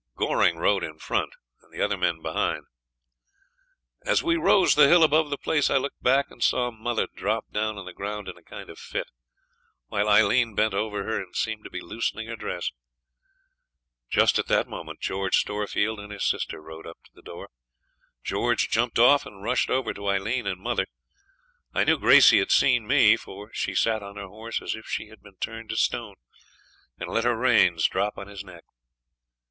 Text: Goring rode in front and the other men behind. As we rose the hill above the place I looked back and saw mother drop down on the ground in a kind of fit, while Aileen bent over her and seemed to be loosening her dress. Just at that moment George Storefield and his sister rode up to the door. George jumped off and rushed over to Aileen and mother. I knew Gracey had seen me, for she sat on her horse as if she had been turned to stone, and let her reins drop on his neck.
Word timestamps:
Goring 0.15 0.57
rode 0.57 0.83
in 0.83 0.97
front 0.97 1.31
and 1.61 1.71
the 1.71 1.79
other 1.79 1.95
men 1.95 2.23
behind. 2.23 2.63
As 4.03 4.23
we 4.23 4.35
rose 4.35 4.73
the 4.73 4.87
hill 4.87 5.03
above 5.03 5.29
the 5.29 5.37
place 5.37 5.69
I 5.69 5.77
looked 5.77 6.01
back 6.01 6.31
and 6.31 6.41
saw 6.43 6.71
mother 6.71 7.07
drop 7.15 7.51
down 7.51 7.77
on 7.77 7.85
the 7.85 7.93
ground 7.93 8.27
in 8.27 8.35
a 8.35 8.41
kind 8.41 8.71
of 8.71 8.79
fit, 8.79 9.05
while 9.89 10.09
Aileen 10.09 10.55
bent 10.55 10.73
over 10.73 11.03
her 11.03 11.21
and 11.21 11.35
seemed 11.35 11.63
to 11.65 11.69
be 11.69 11.81
loosening 11.81 12.25
her 12.25 12.35
dress. 12.35 12.71
Just 14.09 14.39
at 14.39 14.47
that 14.47 14.67
moment 14.67 15.01
George 15.01 15.37
Storefield 15.37 15.99
and 15.99 16.11
his 16.11 16.25
sister 16.27 16.59
rode 16.59 16.87
up 16.87 16.97
to 17.03 17.11
the 17.13 17.21
door. 17.21 17.49
George 18.23 18.71
jumped 18.71 18.97
off 18.97 19.27
and 19.27 19.43
rushed 19.43 19.69
over 19.69 19.93
to 19.93 20.09
Aileen 20.09 20.47
and 20.47 20.59
mother. 20.59 20.87
I 21.75 21.83
knew 21.83 21.99
Gracey 21.99 22.39
had 22.39 22.49
seen 22.49 22.87
me, 22.87 23.17
for 23.17 23.51
she 23.53 23.75
sat 23.75 24.01
on 24.01 24.15
her 24.15 24.29
horse 24.29 24.63
as 24.63 24.73
if 24.73 24.87
she 24.87 25.09
had 25.09 25.21
been 25.21 25.35
turned 25.37 25.69
to 25.69 25.75
stone, 25.77 26.15
and 26.97 27.07
let 27.07 27.23
her 27.23 27.37
reins 27.37 27.85
drop 27.87 28.17
on 28.17 28.25
his 28.25 28.43
neck. 28.43 28.63